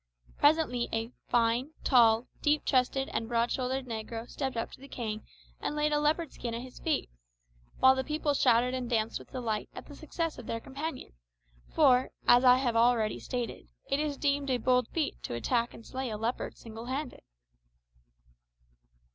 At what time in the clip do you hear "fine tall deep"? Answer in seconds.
1.29-2.65